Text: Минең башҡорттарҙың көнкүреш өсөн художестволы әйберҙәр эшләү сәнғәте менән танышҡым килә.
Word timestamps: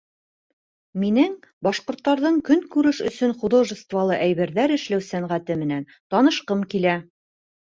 Минең 1.01 1.35
башҡорттарҙың 1.67 2.39
көнкүреш 2.47 3.03
өсөн 3.09 3.35
художестволы 3.43 4.19
әйберҙәр 4.25 4.75
эшләү 4.79 5.05
сәнғәте 5.11 5.59
менән 5.65 5.89
танышҡым 6.17 6.67
килә. 6.75 6.99